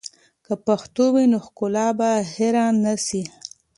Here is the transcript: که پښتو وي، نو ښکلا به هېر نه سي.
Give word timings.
که 0.45 0.53
پښتو 0.65 1.05
وي، 1.13 1.25
نو 1.31 1.37
ښکلا 1.47 1.87
به 1.99 2.09
هېر 2.35 2.55
نه 2.83 2.93
سي. 3.05 3.23